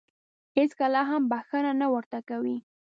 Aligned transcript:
هېڅکله 0.57 1.01
هم 1.09 1.21
بښنه 1.31 1.71
نه 1.81 1.87
ورته 1.93 2.17
کوي. 2.29 2.57